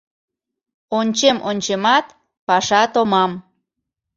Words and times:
Ончем-ончемат— 0.97 2.05
паша 2.47 2.81
томам. 2.93 3.31